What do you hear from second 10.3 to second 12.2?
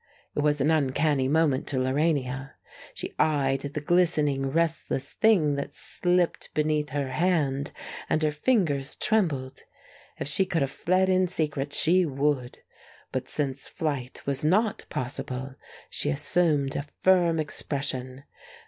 could have fled in secret she